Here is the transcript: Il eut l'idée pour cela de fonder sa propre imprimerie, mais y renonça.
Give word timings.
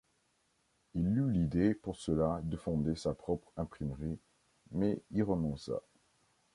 Il 0.95 1.15
eut 1.15 1.29
l'idée 1.29 1.75
pour 1.75 1.95
cela 1.95 2.39
de 2.41 2.57
fonder 2.57 2.95
sa 2.95 3.13
propre 3.13 3.51
imprimerie, 3.55 4.17
mais 4.71 4.97
y 5.11 5.21
renonça. 5.21 5.79